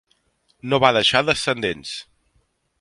[0.71, 1.95] No va deixar descendents.